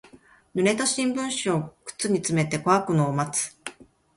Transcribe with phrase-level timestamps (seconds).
[0.55, 3.55] 濡れた新聞紙を靴に詰めて乾くのを待つ。